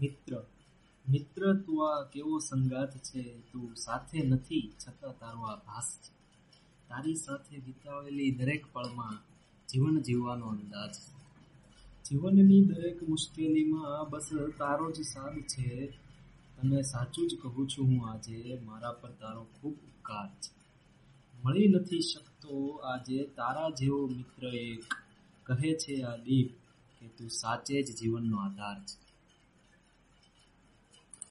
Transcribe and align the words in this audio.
મિત્ર. 0.00 0.42
મિત્ર 1.10 1.54
તું 1.54 1.78
આ 1.92 2.04
કેવો 2.04 2.38
સંગાત 2.38 2.96
છે 2.96 3.22
તું 3.52 3.76
સાથે 3.76 4.22
નથી 4.22 4.72
છતાં 4.88 5.18
તારો 5.18 5.40
આ 5.40 5.56
ભાસ 5.56 5.98
છે. 6.02 6.12
તારી 6.88 7.14
સાથે 7.14 7.56
વિતાવેલી 7.56 8.30
દરેક 8.30 8.64
પળમાં 8.72 9.18
જીવન 9.68 10.00
જીવવાનો 10.00 10.46
અંદાજ 10.46 10.92
છે. 10.92 11.18
જીવનની 12.08 12.64
દરેક 12.64 13.08
મુશ્કેલીમાં 13.08 14.10
બસ 14.10 14.28
તારો 14.58 14.90
જ 14.90 15.00
સાથ 15.00 15.34
છે. 15.34 15.86
તને 16.56 16.82
સાચું 16.82 17.28
જ 17.28 17.36
કહું 17.42 17.68
છું 17.68 17.86
હું 17.86 18.10
આજે, 18.10 18.58
મારા 18.64 18.92
પર 18.92 19.10
તારો 19.10 19.42
ખૂબ 19.44 19.72
ઉપકાર 19.72 20.28
છે. 20.28 20.58
મળી 21.44 21.68
નથી 21.68 22.00
શકતો 22.00 22.70
આજે 22.70 23.24
તારા 23.24 23.70
જેવો 23.70 24.06
મિત્ર 24.06 24.46
એક. 24.46 24.84
કહે 25.42 25.74
છે 25.74 26.02
આ 26.02 26.16
દીપ 26.16 26.50
કે 27.00 27.06
તું 27.08 27.30
સાચે 27.30 27.82
જ 27.82 27.96
જીવનનો 27.96 28.36
આધાર 28.36 28.84
છે. 28.84 29.08